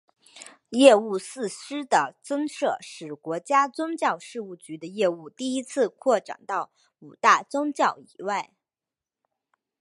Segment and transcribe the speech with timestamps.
[0.69, 8.51] 业务四司的增设使国家宗教事务局的业务第一次拓展到五大宗教以外。